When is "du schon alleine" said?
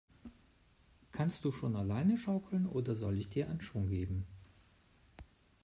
1.45-2.17